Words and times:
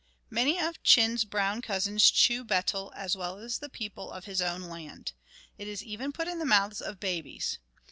Many 0.31 0.59
of 0.59 0.81
Chin's 0.81 1.25
brown 1.25 1.61
cousins 1.61 2.09
chew 2.09 2.43
betel, 2.43 2.91
as 2.95 3.15
well 3.15 3.37
as 3.37 3.59
the 3.59 3.69
people 3.69 4.09
of 4.11 4.25
his 4.25 4.41
own 4.41 4.63
land. 4.63 5.13
It 5.59 5.67
is 5.67 5.83
even 5.83 6.11
put 6.11 6.27
in 6.27 6.39
the 6.39 6.43
mouths 6.43 6.81
of 6.81 6.99
babies. 6.99 7.59